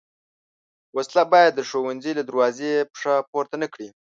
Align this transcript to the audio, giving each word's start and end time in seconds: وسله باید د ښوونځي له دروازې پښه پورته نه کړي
وسله 0.97 1.23
باید 1.33 1.51
د 1.55 1.59
ښوونځي 1.69 2.11
له 2.15 2.23
دروازې 2.29 2.71
پښه 2.93 3.13
پورته 3.31 3.55
نه 3.63 3.67
کړي 3.73 3.89